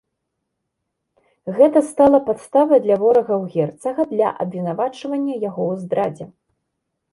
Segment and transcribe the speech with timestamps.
[1.59, 6.25] Гэта стала падставай для ворагаў герцага для абвінавачвання яго ў здрадзе.